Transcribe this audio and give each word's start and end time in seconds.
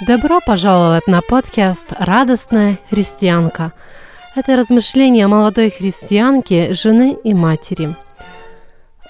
Добро 0.00 0.40
пожаловать 0.44 1.06
на 1.06 1.20
подкаст 1.22 1.86
«Радостная 1.96 2.80
христианка». 2.90 3.72
Это 4.34 4.56
размышления 4.56 5.28
молодой 5.28 5.70
христианки, 5.70 6.72
жены 6.72 7.16
и 7.22 7.32
матери. 7.32 7.94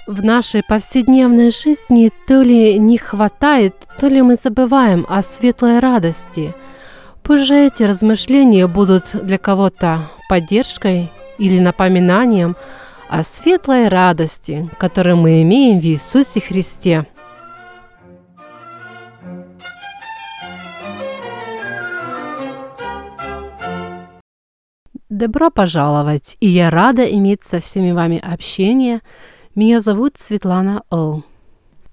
В 0.06 0.22
нашей 0.22 0.62
повседневной 0.62 1.50
жизни 1.52 2.12
то 2.28 2.42
ли 2.42 2.78
не 2.78 2.98
хватает, 2.98 3.74
то 3.98 4.08
ли 4.08 4.20
мы 4.20 4.36
забываем 4.36 5.06
о 5.08 5.22
светлой 5.22 5.78
радости. 5.78 6.54
Пусть 7.22 7.50
эти 7.50 7.82
размышления 7.82 8.66
будут 8.66 9.04
для 9.14 9.38
кого-то 9.38 10.00
поддержкой 10.28 11.10
или 11.38 11.60
напоминанием 11.60 12.56
о 13.08 13.22
светлой 13.22 13.88
радости, 13.88 14.68
которую 14.78 15.16
мы 15.16 15.40
имеем 15.40 15.80
в 15.80 15.84
Иисусе 15.84 16.42
Христе– 16.42 17.06
Добро 25.14 25.48
пожаловать, 25.48 26.36
и 26.40 26.48
я 26.48 26.70
рада 26.70 27.04
иметь 27.04 27.44
со 27.44 27.60
всеми 27.60 27.92
вами 27.92 28.18
общение. 28.18 29.00
Меня 29.54 29.80
зовут 29.80 30.18
Светлана 30.18 30.82
О. 30.90 31.20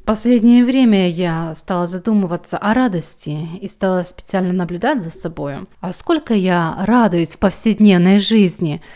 Последнее 0.05 0.65
время 0.65 1.07
я 1.07 1.53
стала 1.55 1.85
задумываться 1.85 2.57
о 2.57 2.73
радости 2.73 3.47
и 3.61 3.67
стала 3.67 4.01
специально 4.01 4.53
наблюдать 4.53 5.03
за 5.03 5.11
собой. 5.11 5.67
А 5.81 5.93
сколько 5.93 6.33
я 6.33 6.75
радуюсь 6.87 7.35
в 7.35 7.37
повседневной 7.37 8.17
жизни– 8.17 8.81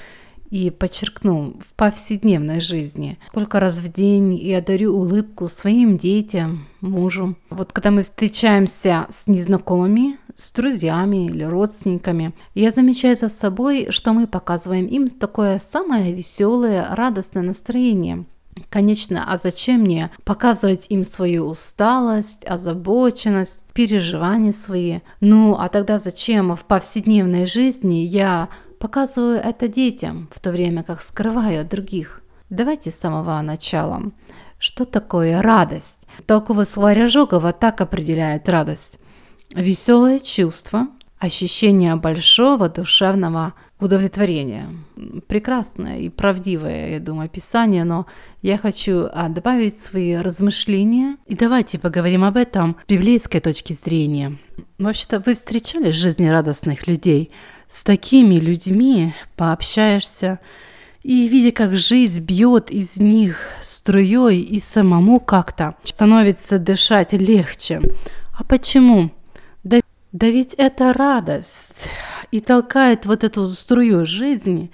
и 0.52 0.70
подчеркну, 0.70 1.56
в 1.60 1.74
повседневной 1.74 2.60
жизни. 2.60 3.18
Сколько 3.28 3.60
раз 3.60 3.80
в 3.80 3.92
день 3.92 4.36
я 4.36 4.62
дарю 4.62 4.96
улыбку 4.96 5.48
своим 5.48 5.98
детям, 5.98 6.68
мужу. 6.82 7.36
Вот 7.50 7.74
когда 7.74 7.92
мы 7.92 8.04
встречаемся 8.04 9.08
с 9.10 9.28
незнакомыми, 9.28 10.18
с 10.36 10.52
друзьями 10.52 11.26
или 11.26 11.44
родственниками, 11.44 12.34
я 12.54 12.72
замечаю 12.72 13.16
за 13.16 13.30
собой, 13.30 13.88
что 13.90 14.14
мы 14.14 14.28
показываем 14.28 14.86
им 14.88 15.08
такое 15.08 15.60
самое 15.60 16.14
веселое, 16.14 16.88
радостное 16.92 17.44
настроение. 17.44 18.26
Конечно, 18.70 19.26
а 19.28 19.38
зачем 19.38 19.82
мне 19.82 20.12
показывать 20.24 20.88
им 20.90 21.04
свою 21.04 21.46
усталость, 21.46 22.46
озабоченность, 22.46 23.68
переживания 23.74 24.54
свои? 24.54 25.00
Ну, 25.20 25.56
а 25.60 25.68
тогда 25.68 26.00
зачем 26.00 26.56
в 26.56 26.64
повседневной 26.64 27.46
жизни 27.46 28.06
я 28.06 28.48
Показываю 28.80 29.40
это 29.40 29.68
детям, 29.68 30.30
в 30.32 30.40
то 30.40 30.52
время 30.52 30.84
как 30.84 31.02
скрываю 31.02 31.62
от 31.62 31.70
других. 31.70 32.22
Давайте 32.50 32.92
с 32.92 32.96
самого 32.96 33.42
начала. 33.42 34.12
Что 34.60 34.86
такое 34.86 35.42
радость? 35.42 36.02
Толковый 36.26 36.66
словарь 36.66 37.04
Ожогова 37.04 37.52
так 37.52 37.82
определяет 37.82 38.48
радость. 38.50 39.00
Веселое 39.56 40.20
чувство, 40.20 40.88
ощущение 41.18 41.96
большого 41.96 42.70
душевного 42.70 43.54
удовлетворения. 43.80 44.70
Прекрасное 45.28 46.00
и 46.00 46.10
правдивое, 46.10 46.92
я 46.92 47.00
думаю, 47.00 47.26
описание, 47.26 47.84
но 47.84 48.06
я 48.42 48.58
хочу 48.58 49.08
а, 49.12 49.28
добавить 49.30 49.80
свои 49.80 50.16
размышления. 50.16 51.18
И 51.26 51.36
давайте 51.36 51.80
поговорим 51.80 52.24
об 52.24 52.38
этом 52.38 52.78
с 52.86 52.88
библейской 52.88 53.40
точки 53.40 53.74
зрения. 53.74 54.38
Вообще-то 54.78 55.20
вы 55.20 55.34
встречали 55.34 55.92
жизнерадостных 55.92 56.88
людей– 56.88 57.32
с 57.68 57.84
такими 57.84 58.36
людьми 58.36 59.14
пообщаешься, 59.36 60.40
и 61.04 61.28
видя, 61.28 61.52
как 61.52 61.76
жизнь 61.76 62.22
бьет 62.22 62.72
из 62.72 62.98
них 62.98 63.38
струей, 63.62 64.42
и 64.42 64.60
самому 64.60 65.20
как-то 65.20 65.76
становится 65.84 66.58
дышать 66.58 67.14
легче. 67.14 67.82
А 68.34 68.44
почему? 68.44 69.12
Да, 70.16 70.28
ведь 70.28 70.54
это 70.54 70.94
радость 70.94 71.90
и 72.32 72.40
толкает 72.40 73.06
вот 73.06 73.26
эту 73.26 73.50
струю 73.50 74.06
жизни, 74.06 74.72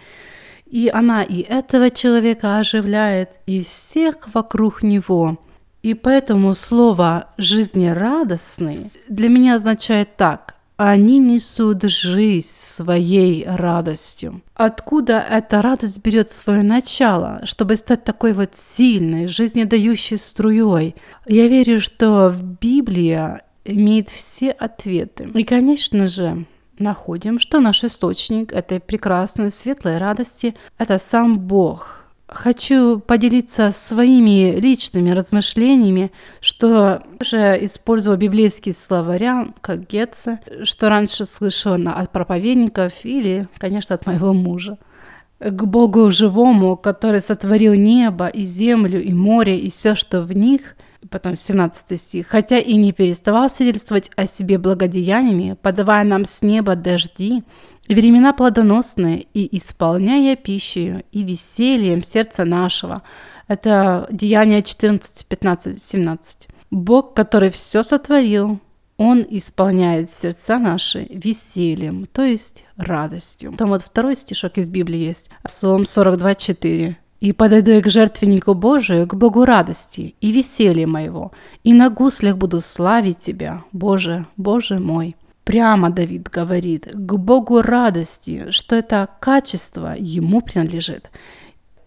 и 0.68 0.88
она 0.88 1.24
и 1.24 1.42
этого 1.42 1.90
человека 1.90 2.60
оживляет, 2.60 3.32
и 3.48 3.64
всех 3.64 4.18
вокруг 4.36 4.84
него. 4.84 5.40
И 5.82 5.96
поэтому 5.96 6.54
слово 6.54 7.30
«жизнерадостный» 7.40 8.92
для 9.08 9.30
меня 9.30 9.56
означает 9.56 10.16
так– 10.16 10.58
они 10.78 11.20
несут 11.20 11.84
жизнь 11.84 12.48
своей 12.50 13.46
радостью. 13.46 14.42
Откуда 14.56 15.20
эта 15.20 15.62
радость 15.62 16.04
берет 16.04 16.32
свое 16.32 16.64
начало, 16.64 17.42
чтобы 17.44 17.76
стать 17.76 18.04
такой 18.04 18.34
вот 18.34 18.56
сильной, 18.56 19.28
жизнедающей 19.28 20.18
струей? 20.18 20.96
Я 21.28 21.48
верю, 21.48 21.80
что 21.82 22.34
Библия 22.60 23.44
имеет 23.66 24.10
все 24.10 24.52
ответы. 24.52 25.30
И, 25.34 25.44
конечно 25.44 26.08
же, 26.08 26.46
находим, 26.80 27.40
что 27.40 27.60
наш 27.60 27.84
источник 27.84 28.54
этой 28.54 28.80
прекрасной, 28.80 29.52
светлой 29.52 29.98
радости– 29.98 30.56
это 30.78 31.00
сам 31.00 31.40
Бог– 31.40 31.98
Хочу 32.32 33.00
поделиться 33.00 33.74
своими 33.74 34.58
личными 34.58 35.10
размышлениями, 35.10 36.14
что 36.40 37.04
уже 37.20 37.60
использовала 37.66 38.18
библейские 38.18 38.74
словаря, 38.74 39.50
как 39.60 39.86
Гетце, 39.86 40.40
что 40.64 40.88
раньше 40.88 41.26
слышала 41.26 41.92
от 41.92 42.14
проповедников 42.14 42.94
или, 43.04 43.50
конечно, 43.58 43.96
от 43.96 44.06
моего 44.06 44.32
мужа. 44.34 44.78
К 45.40 45.66
Богу 45.66 46.10
живому, 46.10 46.78
который 46.78 47.20
сотворил 47.20 47.74
небо 47.74 48.28
и 48.28 48.46
землю 48.46 49.04
и 49.04 49.12
море 49.12 49.60
и 49.60 49.70
все, 49.70 49.94
что 49.94 50.22
в 50.22 50.32
них, 50.32 50.78
потом 51.12 51.36
17 51.36 52.00
стих, 52.00 52.28
хотя 52.28 52.58
и 52.58 52.76
не 52.76 52.94
переставал 52.94 53.50
свидетельствовать 53.50 54.10
о 54.16 54.26
себе 54.26 54.58
благодеяниями, 54.58 55.58
подавая 55.62 56.04
нам 56.04 56.26
с 56.26 56.42
неба 56.42 56.76
дожди, 56.76 57.44
времена 57.88 58.34
плодоносные 58.34 59.28
и 59.34 59.56
исполняя 59.58 60.36
пищей 60.36 61.06
и 61.12 61.24
весельем 61.24 62.02
сердца 62.02 62.46
нашего. 62.46 63.04
Это 63.48 64.08
Деяние 64.10 64.64
14, 64.64 65.26
15, 65.26 65.84
17. 65.84 66.48
Бог, 66.72 67.14
который 67.14 67.52
все 67.52 67.84
сотворил, 67.84 68.60
Он 68.96 69.26
исполняет 69.30 70.10
сердца 70.10 70.58
наши 70.60 71.08
весельем, 71.10 72.06
то 72.06 72.24
есть 72.24 72.64
радостью. 72.78 73.54
Там 73.58 73.70
вот 73.70 73.82
второй 73.82 74.16
стишок 74.16 74.58
из 74.58 74.70
Библии 74.70 75.00
есть, 75.00 75.30
Псалом 75.44 75.86
42, 75.86 76.36
4. 76.36 76.98
«И 77.22 77.32
подойду 77.32 77.72
я 77.72 77.82
к 77.82 77.90
жертвеннику 77.90 78.54
Божию, 78.54 79.08
к 79.08 79.14
Богу 79.14 79.46
радости 79.46 80.16
и 80.20 80.32
веселья 80.34 80.88
моего, 80.88 81.32
и 81.64 81.72
на 81.72 81.90
гуслях 81.90 82.36
буду 82.36 82.59
славить 82.59 83.20
Тебя, 83.20 83.64
Боже, 83.72 84.26
Боже 84.36 84.80
мой». 84.80 85.16
Прямо 85.46 85.90
Давид 85.90 86.30
говорит 86.30 86.88
к 86.94 87.14
Богу 87.16 87.62
радости, 87.62 88.52
что 88.52 88.76
это 88.76 89.08
качество 89.20 89.96
ему 89.98 90.42
принадлежит 90.42 91.09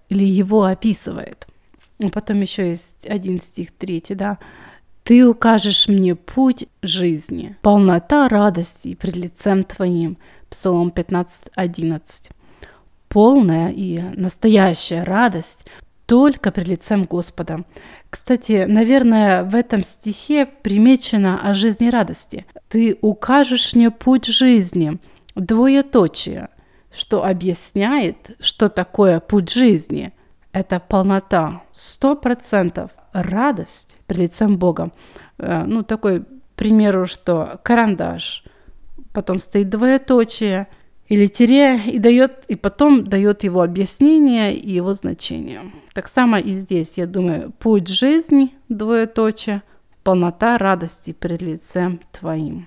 или 0.09 0.25
его 0.25 0.65
описывает. 0.65 1.47
И 1.99 2.09
потом 2.11 2.41
еще 2.41 2.71
есть 2.71 3.07
один 3.07 3.41
стих 3.41 3.73
третий, 3.73 4.15
да. 4.15 4.39
«Ты 5.03 5.27
укажешь 5.27 5.87
мне 5.87 6.15
путь 6.15 6.67
жизни, 6.83 7.57
полнота 7.61 8.29
радости 8.29 8.95
пред 8.95 9.17
лицем 9.17 9.65
Твоим». 9.65 10.17
Псалом 10.49 10.93
15, 10.93 11.51
11. 11.55 12.31
Полная 13.15 13.71
и 13.71 14.01
настоящая 14.17 15.05
радость 15.05 15.69
только 16.05 16.51
пред 16.51 16.67
лицем 16.67 17.05
Господа. 17.05 17.61
Кстати, 18.11 18.65
наверное, 18.67 19.45
в 19.45 19.55
этом 19.55 19.85
стихе 19.85 20.47
примечено 20.47 21.41
о 21.41 21.55
жизни 21.55 21.91
радости. 21.91 22.45
«Ты 22.69 22.99
укажешь 23.03 23.73
мне 23.77 23.93
путь 23.93 24.27
жизни», 24.27 24.99
двоеточие, 25.37 26.49
что 26.93 27.25
объясняет, 27.25 28.33
что 28.41 28.69
такое 28.69 29.21
путь 29.21 29.49
жизни. 29.49 30.13
Это 30.51 30.81
полнота, 30.81 31.63
сто 31.71 32.17
процентов 32.17 32.91
радость 33.13 33.97
перед 34.09 34.23
лицем 34.23 34.59
Бога. 34.59 34.91
Э, 35.39 35.63
ну, 35.65 35.85
такой, 35.85 36.23
к 36.23 36.27
примеру, 36.57 37.07
что 37.07 37.61
карандаш, 37.63 38.43
потом 39.13 39.39
стоит 39.39 39.69
двоеточие– 39.69 40.67
или 41.09 41.27
тире 41.27 41.81
и 41.87 41.99
дает, 41.99 42.45
и 42.49 42.57
потом 42.57 43.07
дает 43.07 43.45
его 43.45 43.63
объяснение 43.63 44.57
и 44.57 44.73
его 44.73 44.93
значение. 44.95 45.73
Так 45.93 46.09
само 46.09 46.39
и 46.39 46.55
здесь, 46.55 46.95
я 46.97 47.07
думаю, 47.07 47.53
путь 47.59 47.89
жизни, 47.89 48.55
двоеточие, 48.69 49.63
полнота 50.03 50.59
радости 50.59 51.13
перед 51.13 51.43
лицем 51.43 52.01
Твоим. 52.13 52.67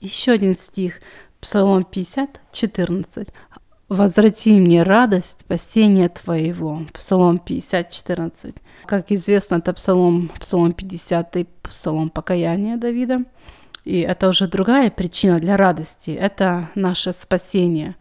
Еще 0.00 0.32
один 0.32 0.54
стих, 0.54 1.00
Псалом 1.40 1.84
50, 1.84 2.40
14. 2.52 3.28
«Возврати 3.88 4.60
мне 4.60 4.82
радость 4.82 5.40
спасения 5.40 6.10
Твоего». 6.10 6.82
Псалом 6.92 7.38
50, 7.38 7.90
14. 7.90 8.56
Как 8.84 9.10
известно, 9.10 9.56
это 9.56 9.72
Псалом, 9.72 10.30
Псалом 10.38 10.72
50, 10.72 11.46
Псалом 11.62 12.10
покаяния 12.10 12.76
Давида. 12.76 13.24
И 13.88 14.00
это 14.00 14.28
уже 14.28 14.48
другая 14.48 14.90
причина 14.90 15.38
для 15.38 15.56
радости. 15.56 16.10
Это 16.10 16.68
наше 16.74 17.14
спасение. 17.14 17.96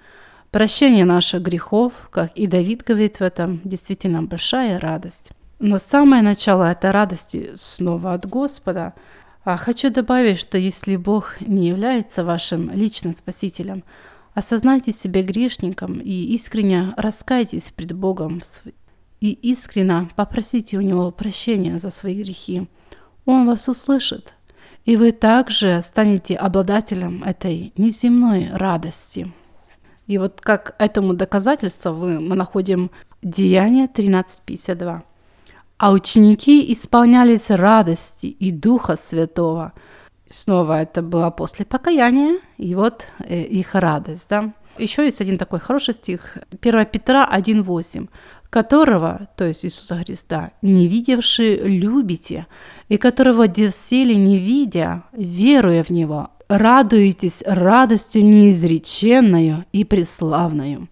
Прощение 0.51 1.05
наших 1.05 1.41
грехов, 1.43 1.93
как 2.11 2.33
и 2.35 2.45
Давид 2.45 2.83
говорит 2.83 3.21
в 3.21 3.21
этом, 3.21 3.61
действительно 3.63 4.21
большая 4.21 4.81
радость. 4.81 5.31
Но 5.59 5.79
самое 5.79 6.21
начало 6.21 6.69
этой 6.69 6.91
радости 6.91 7.51
снова 7.55 8.15
от 8.15 8.25
Господа. 8.25 8.95
А 9.45 9.55
хочу 9.55 9.89
добавить, 9.89 10.39
что 10.39 10.57
если 10.57 10.97
Бог 10.97 11.39
не 11.39 11.69
является 11.69 12.25
вашим 12.25 12.69
личным 12.71 13.15
спасителем, 13.15 13.85
осознайте 14.33 14.91
себя 14.91 15.23
грешником 15.23 16.01
и 16.01 16.33
искренне 16.35 16.93
раскайтесь 16.97 17.71
пред 17.71 17.93
Богом 17.93 18.41
и 19.21 19.31
искренне 19.31 20.09
попросите 20.17 20.77
у 20.77 20.81
Него 20.81 21.11
прощения 21.11 21.79
за 21.79 21.91
свои 21.91 22.21
грехи. 22.21 22.67
Он 23.23 23.47
вас 23.47 23.69
услышит, 23.69 24.33
и 24.87 24.95
вы 24.95 25.11
также 25.11 25.81
станете 25.83 26.35
обладателем 26.35 27.21
этой 27.21 27.73
неземной 27.75 28.49
радости. 28.53 29.33
И 30.07 30.17
вот 30.17 30.39
как 30.39 30.75
этому 30.79 31.13
доказательство 31.13 31.91
мы 31.91 32.35
находим 32.35 32.89
Деяние 33.21 33.87
13.52. 33.87 35.01
А 35.77 35.91
ученики 35.91 36.71
исполнялись 36.73 37.49
радости 37.49 38.27
и 38.27 38.49
Духа 38.49 38.95
Святого. 38.95 39.73
Снова 40.25 40.81
это 40.81 41.01
было 41.01 41.31
после 41.31 41.65
покаяния, 41.65 42.39
и 42.57 42.73
вот 42.73 43.07
э, 43.19 43.41
их 43.41 43.75
радость. 43.75 44.29
Да? 44.29 44.53
Еще 44.77 45.03
есть 45.03 45.19
один 45.19 45.37
такой 45.37 45.59
хороший 45.59 45.95
стих, 45.95 46.37
1 46.61 46.85
Петра 46.85 47.29
1.8 47.29 48.07
которого, 48.49 49.27
то 49.35 49.45
есть 49.45 49.65
Иисуса 49.65 49.97
Христа, 49.97 50.51
не 50.61 50.87
видевшие 50.87 51.57
любите, 51.57 52.47
и 52.89 52.97
которого 52.97 53.47
доселе 53.47 54.15
не 54.15 54.37
видя, 54.37 55.03
веруя 55.11 55.83
в 55.83 55.89
Него, 55.89 56.29
радуетесь 56.47 57.43
радостью 57.45 58.25
неизреченную 58.25 59.65
и 59.71 59.83
преславную. 59.83 60.87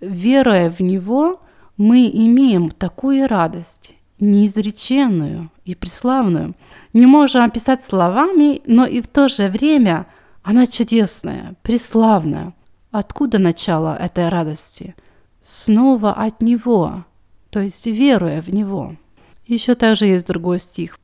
Веруя 0.00 0.70
в 0.70 0.80
Него, 0.80 1.40
мы 1.76 2.08
имеем 2.08 2.70
такую 2.70 3.26
радость, 3.28 3.96
неизреченную 4.20 5.50
и 5.64 5.74
преславную. 5.74 6.54
Не 6.92 7.06
можем 7.06 7.42
описать 7.42 7.84
словами, 7.84 8.62
но 8.66 8.86
и 8.86 9.00
в 9.00 9.08
то 9.08 9.28
же 9.28 9.48
время 9.48 10.06
она 10.42 10.66
чудесная, 10.66 11.54
преславная. 11.62 12.54
Откуда 12.90 13.38
начало 13.38 13.96
этой 13.96 14.28
радости? 14.28 14.94
Снова 15.44 16.12
от 16.14 16.40
Него, 16.40 17.04
то 17.50 17.60
есть 17.60 17.86
веруя 17.86 18.40
в 18.40 18.48
Него. 18.48 18.96
Еще 19.46 19.74
также 19.74 20.06
есть 20.06 20.26
другой 20.26 20.58
стих. 20.58 20.98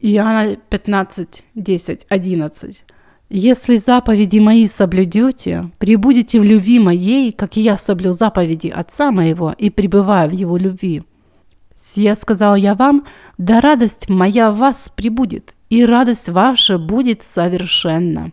Иоанна 0.00 0.56
15, 0.56 1.44
10, 1.54 2.06
11. 2.08 2.84
«Если 3.30 3.76
заповеди 3.76 4.38
мои 4.38 4.66
соблюдете, 4.68 5.70
прибудете 5.78 6.40
в 6.40 6.44
любви 6.44 6.78
моей, 6.78 7.32
как 7.32 7.56
я 7.56 7.76
соблюл 7.76 8.14
заповеди 8.14 8.68
Отца 8.68 9.10
моего 9.10 9.54
и 9.56 9.70
пребываю 9.70 10.30
в 10.30 10.32
его 10.32 10.56
любви. 10.56 11.02
Сия 11.76 12.14
сказал 12.14 12.56
я 12.56 12.74
вам, 12.74 13.04
да 13.38 13.60
радость 13.60 14.08
моя 14.08 14.50
в 14.50 14.58
вас 14.58 14.90
прибудет, 14.94 15.54
и 15.68 15.84
радость 15.84 16.28
ваша 16.28 16.78
будет 16.78 17.22
совершенна». 17.22 18.32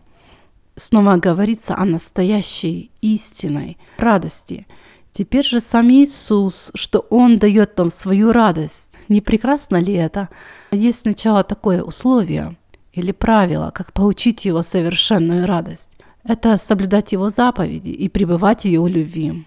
Снова 0.76 1.16
говорится 1.16 1.76
о 1.76 1.84
настоящей 1.84 2.90
истинной 3.02 3.76
радости– 3.98 4.66
Теперь 5.12 5.44
же 5.44 5.60
сам 5.60 5.90
Иисус, 5.90 6.70
что 6.74 7.00
Он 7.10 7.38
дает 7.38 7.76
нам 7.76 7.90
свою 7.90 8.32
радость. 8.32 8.90
Не 9.08 9.20
прекрасно 9.20 9.76
ли 9.76 9.92
это? 9.92 10.30
Есть 10.70 11.00
сначала 11.00 11.44
такое 11.44 11.82
условие 11.82 12.56
или 12.92 13.12
правило, 13.12 13.70
как 13.74 13.92
получить 13.92 14.46
Его 14.46 14.62
совершенную 14.62 15.46
радость. 15.46 15.98
Это 16.24 16.56
соблюдать 16.56 17.12
Его 17.12 17.28
заповеди 17.28 17.90
и 17.90 18.08
пребывать 18.08 18.62
в 18.62 18.68
Его 18.68 18.88
любви. 18.88 19.44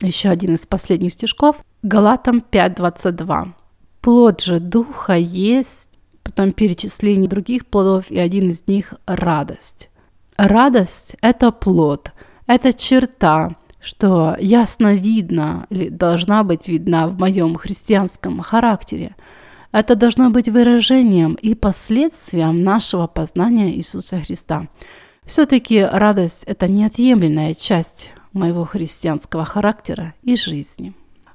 Еще 0.00 0.28
один 0.28 0.54
из 0.54 0.66
последних 0.66 1.12
стишков. 1.12 1.56
Галатам 1.82 2.42
5.22. 2.50 3.52
Плод 4.00 4.40
же 4.40 4.58
Духа 4.58 5.14
есть, 5.14 5.90
потом 6.24 6.52
перечисление 6.52 7.28
других 7.28 7.66
плодов, 7.66 8.10
и 8.10 8.18
один 8.18 8.50
из 8.50 8.66
них– 8.66 8.94
радость. 9.06 9.90
Радость– 10.36 11.14
это 11.22 11.50
плод, 11.50 12.12
это 12.46 12.72
черта, 12.72 13.56
что 13.80 14.36
ясно 14.38 14.94
видно 14.94 15.66
должна 15.70 16.42
быть 16.42 16.68
видна 16.68 17.08
в 17.08 17.18
моем 17.18 17.56
христианском 17.56 18.40
характере. 18.40 19.16
Это 19.72 19.94
должно 19.94 20.30
быть 20.30 20.48
выражением 20.48 21.34
и 21.34 21.54
последствием 21.54 22.62
нашего 22.62 23.06
познания 23.06 23.72
Иисуса 23.72 24.20
Христа. 24.20 24.68
Все-таки 25.24 25.82
радость– 25.82 26.44
это 26.46 26.68
неотъемлемая 26.68 27.54
часть 27.54 28.10
моего 28.32 28.64
христианского 28.64 29.44
характера 29.44 30.14
и 30.22 30.36
жизни. 30.36 30.94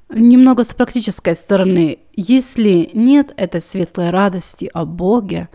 Немного 0.10 0.64
с 0.64 0.74
практической 0.74 1.36
стороны. 1.36 2.00
Если 2.14 2.90
нет 2.94 3.34
этой 3.38 3.62
светлой 3.62 4.10
радости 4.10 4.70
о 4.74 4.86
Боге, 4.86 5.50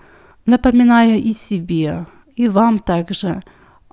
напоминаю 0.45 1.23
и 1.23 1.33
себе, 1.33 2.07
и 2.37 2.49
вам 2.49 2.79
также 2.79 3.43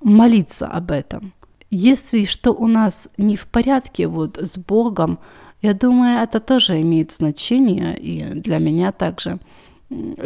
молиться 0.01 0.68
об 0.68 0.92
этом– 0.92 1.34
если 1.74 2.25
что 2.25 2.52
у 2.52 2.68
нас 2.68 3.10
не 3.18 3.36
в 3.36 3.48
порядке 3.48 4.08
вот 4.08 4.38
с 4.38 4.58
Богом, 4.58 5.20
я 5.62 5.74
думаю, 5.74 6.22
это 6.22 6.40
тоже 6.40 6.81
имеет 6.81 7.12
значение, 7.12 7.98
и 7.98 8.24
для 8.40 8.60
меня 8.60 8.92
также, 8.92 9.40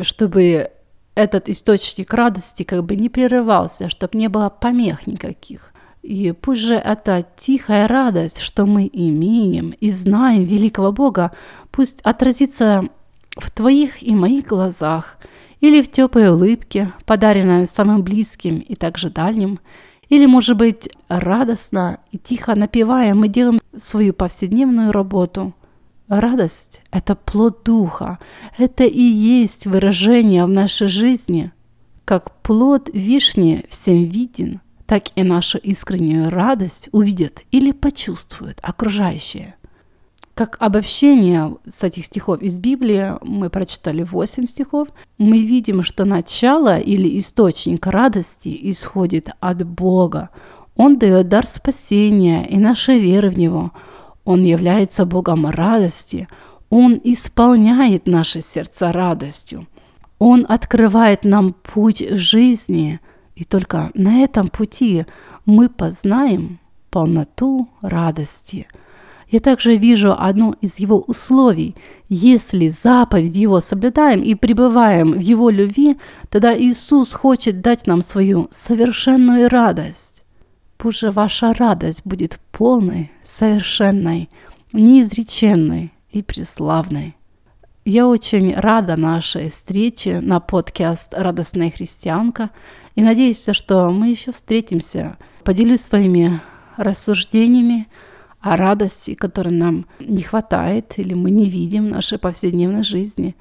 чтобы 0.01 0.71
этот 1.15 1.47
источник 1.49 2.13
радости 2.13 2.63
как 2.63 2.83
бы 2.83 2.95
не 2.95 3.09
прерывался, 3.09 3.87
чтобы 3.87 4.17
не 4.17 4.27
было 4.27 4.49
помех 4.49 5.07
никаких. 5.07 5.71
И 6.01 6.31
пусть 6.31 6.61
же 6.61 6.75
эта 6.75 7.25
тихая 7.37 7.87
радость, 7.87 8.39
что 8.39 8.65
мы 8.65 8.89
имеем 8.91 9.71
и 9.79 9.89
знаем 9.89 10.43
великого 10.43 10.91
Бога, 10.91 11.31
пусть 11.71 12.01
отразится 12.01 12.83
в 13.37 13.51
твоих 13.51 14.03
и 14.03 14.13
моих 14.15 14.45
глазах 14.45 15.17
или 15.59 15.81
в 15.81 15.91
теплой 15.91 16.29
улыбке, 16.29 16.93
подаренной 17.05 17.67
самым 17.67 18.03
близким 18.03 18.59
и 18.59 18.75
также 18.75 19.09
дальним, 19.09 19.59
или, 20.09 20.25
может 20.25 20.57
быть, 20.57 20.89
радостно 21.07 21.99
и 22.11 22.17
тихо 22.17 22.55
напевая, 22.55 23.13
мы 23.13 23.27
делаем 23.27 23.59
свою 23.75 24.13
повседневную 24.13 24.91
работу. 24.91 25.53
Радость– 26.07 26.81
это 26.91 27.15
плод 27.15 27.63
духа, 27.65 28.19
это 28.57 28.85
и 28.85 29.01
есть 29.01 29.67
выражение 29.67 30.45
в 30.45 30.49
нашей 30.49 30.87
жизни. 30.87 31.51
Как 32.05 32.39
плод 32.41 32.89
вишни 32.93 33.65
всем 33.67 34.05
виден, 34.05 34.61
так 34.85 35.03
и 35.15 35.23
нашу 35.23 35.57
искреннюю 35.57 36.29
радость 36.29 36.87
увидят 36.93 37.43
или 37.51 37.73
почувствуют 37.73 38.59
окружающие. 38.61 39.56
Как 40.37 40.55
обобщение 40.59 41.55
с 41.67 41.83
этих 41.83 42.05
стихов 42.05 42.43
из 42.43 42.59
Библии, 42.59 43.13
мы 43.23 43.49
прочитали 43.49 44.03
8 44.03 44.45
стихов, 44.45 44.87
мы 45.17 45.41
видим, 45.41 45.81
что 45.81 46.05
начало 46.05 46.77
или 46.77 47.17
источник 47.17 47.87
радости 47.87 48.55
исходит 48.69 49.29
от 49.39 49.65
Бога. 49.65 50.29
Он 50.75 50.99
дает 50.99 51.27
дар 51.27 51.47
спасения 51.47 52.45
и 52.47 52.59
нашей 52.59 52.99
веры 52.99 53.31
в 53.31 53.37
Него. 53.39 53.71
Он 54.25 54.43
является 54.43 55.07
Богом 55.07 55.47
радости. 55.47 56.27
Он 56.69 57.01
исполняет 57.03 58.05
наши 58.05 58.43
сердца 58.43 58.91
радостью. 58.91 59.65
Он 60.19 60.45
открывает 60.47 61.23
нам 61.23 61.53
путь 61.53 62.07
жизни. 62.11 62.99
И 63.33 63.43
только 63.43 63.89
на 63.95 64.19
этом 64.19 64.49
пути 64.49 65.07
мы 65.47 65.67
познаем 65.67 66.59
полноту 66.91 67.69
радости– 67.81 68.67
я 69.29 69.39
также 69.39 69.75
вижу 69.75 70.15
одно 70.17 70.55
из 70.61 70.79
его 70.79 70.99
условий. 70.99 71.75
Если 72.07 72.69
заповедь 72.69 73.35
его 73.35 73.59
соблюдаем 73.59 74.21
и 74.21 74.35
пребываем 74.35 75.11
в 75.11 75.19
его 75.19 75.49
любви, 75.49 75.97
тогда 76.29 76.57
Иисус 76.57 77.13
хочет 77.13 77.61
дать 77.61 77.87
нам 77.87 78.01
свою 78.01 78.47
совершенную 78.51 79.49
радость. 79.49 80.23
Пусть 80.77 80.99
же 80.99 81.11
ваша 81.11 81.53
радость 81.53 82.03
будет 82.05 82.39
полной, 82.51 83.11
совершенной, 83.25 84.29
неизреченной 84.71 85.91
и 86.11 86.23
преславной. 86.23 87.15
Я 87.83 88.07
очень 88.07 88.53
рада 88.53 88.95
нашей 88.95 89.49
встрече 89.49 90.19
на 90.21 90.39
подкаст 90.39 91.13
«Радостная 91.13 91.71
христианка» 91.71 92.49
и 92.95 93.01
надеюсь, 93.01 93.45
что 93.51 93.89
мы 93.89 94.09
еще 94.09 94.31
встретимся. 94.31 95.17
Поделюсь 95.43 95.81
своими 95.81 96.39
рассуждениями, 96.75 97.87
о 98.39 98.55
радости, 98.55 99.13
которой 99.13 99.53
нам 99.53 99.85
не 99.99 100.21
хватает 100.21 100.93
или 100.97 101.13
мы 101.13 101.31
не 101.31 101.49
видим 101.49 101.85
в 101.85 101.89
нашей 101.89 102.17
повседневной 102.17 102.83
жизни. 102.83 103.35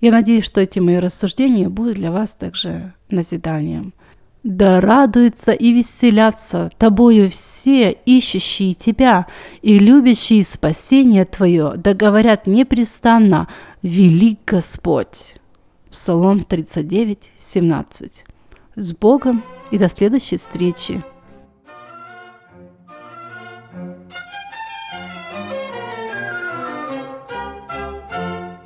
Я 0.00 0.12
надеюсь, 0.12 0.44
что 0.44 0.60
эти 0.60 0.78
мои 0.78 0.96
рассуждения 0.96 1.68
будут 1.68 1.96
для 1.96 2.12
вас 2.12 2.30
также 2.30 2.94
назиданием. 3.10 3.92
Да 4.46 4.80
радуются 4.80 5.50
и 5.50 5.72
веселятся 5.72 6.70
тобою 6.78 7.30
все, 7.30 7.90
ищущие 7.90 8.74
тебя 8.74 9.26
и 9.60 9.76
любящие 9.80 10.44
спасение 10.44 11.24
твое, 11.24 11.72
да 11.76 11.94
говорят 11.94 12.46
непрестанно 12.46 13.48
«Велик 13.82 14.38
Господь». 14.46 15.34
Псалом 15.90 16.44
39, 16.44 17.30
17. 17.38 18.24
С 18.76 18.92
Богом 18.92 19.42
и 19.72 19.78
до 19.78 19.88
следующей 19.88 20.36
встречи. 20.36 21.02